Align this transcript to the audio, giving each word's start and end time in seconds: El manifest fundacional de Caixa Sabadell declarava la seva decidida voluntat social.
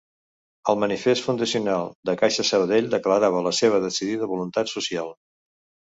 El 0.71 0.79
manifest 0.83 1.25
fundacional 1.25 1.93
de 2.11 2.15
Caixa 2.21 2.47
Sabadell 2.51 2.89
declarava 2.97 3.45
la 3.49 3.55
seva 3.61 3.85
decidida 3.87 4.31
voluntat 4.37 4.77
social. 4.77 5.17